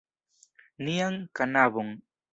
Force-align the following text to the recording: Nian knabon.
Nian 0.83 1.15
knabon. 1.35 1.89